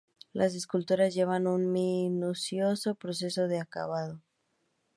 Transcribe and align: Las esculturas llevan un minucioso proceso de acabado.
Las 0.33 0.55
esculturas 0.55 1.13
llevan 1.13 1.45
un 1.45 1.71
minucioso 1.71 2.95
proceso 2.95 3.47
de 3.47 3.59
acabado. 3.59 4.19